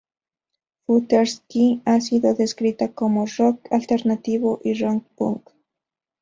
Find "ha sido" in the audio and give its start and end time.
1.85-2.33